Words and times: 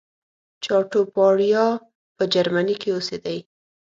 چاټوپاړیا 0.63 1.65
په 2.15 2.23
جرمني 2.33 2.75
کې 2.81 2.89
اوسېدی. 2.93 3.39